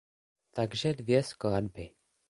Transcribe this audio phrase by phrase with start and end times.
[0.51, 1.89] Takže dvě skladby.